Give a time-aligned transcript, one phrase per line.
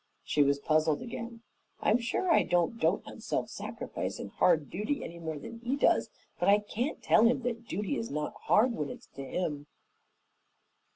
[0.23, 1.43] She was puzzled again.
[1.79, 5.75] "I'm sure I don't dote on self sacrifice and hard duty any more than he
[5.75, 9.67] does, but I can't tell him that duty is not hard when it's to him."